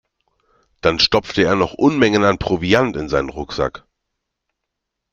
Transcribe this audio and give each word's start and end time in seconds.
Dann 0.81 0.97
stopfte 0.97 1.43
er 1.43 1.55
noch 1.55 1.75
Unmengen 1.75 2.23
an 2.23 2.39
Proviant 2.39 2.97
in 2.97 3.07
seinen 3.07 3.29
Rucksack. 3.29 3.85